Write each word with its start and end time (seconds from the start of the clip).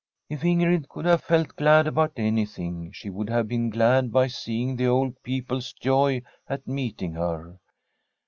If 0.29 0.41
Ingrid 0.41 0.87
could 0.89 1.05
have 1.05 1.21
felt 1.21 1.55
glad 1.55 1.85
about 1.85 2.13
anything, 2.17 2.91
she 2.91 3.11
would 3.11 3.29
have 3.29 3.47
been 3.47 3.69
glad 3.69 4.11
by 4.11 4.29
seeing 4.29 4.75
the 4.75 4.87
old 4.87 5.21
peo 5.21 5.43
ple's 5.47 5.73
joy 5.73 6.23
at 6.49 6.67
meeting 6.67 7.13
her. 7.13 7.59